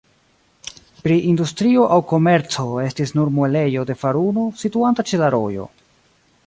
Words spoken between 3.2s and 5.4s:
muelejo de faruno, situanta ĉe la